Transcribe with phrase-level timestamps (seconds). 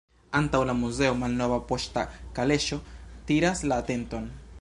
[0.37, 2.05] Antaŭ la muzeo malnova poŝta
[2.39, 2.79] kaleŝo
[3.29, 4.27] tiras la atenton.